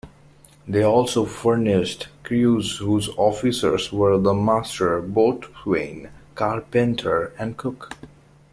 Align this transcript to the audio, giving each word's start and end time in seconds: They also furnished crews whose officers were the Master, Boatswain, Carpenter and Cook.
They 0.67 0.81
also 0.81 1.25
furnished 1.27 2.07
crews 2.23 2.77
whose 2.79 3.07
officers 3.17 3.93
were 3.93 4.17
the 4.17 4.33
Master, 4.33 4.99
Boatswain, 4.99 6.09
Carpenter 6.33 7.33
and 7.37 7.55
Cook. 7.55 7.93